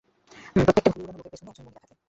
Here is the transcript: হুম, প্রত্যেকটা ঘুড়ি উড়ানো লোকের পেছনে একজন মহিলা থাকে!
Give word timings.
হুম, 0.53 0.61
প্রত্যেকটা 0.65 0.91
ঘুড়ি 0.95 1.03
উড়ানো 1.05 1.17
লোকের 1.19 1.31
পেছনে 1.33 1.49
একজন 1.51 1.63
মহিলা 1.65 1.79
থাকে! 1.83 1.95